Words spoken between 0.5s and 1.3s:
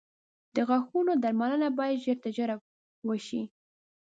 •د غاښونو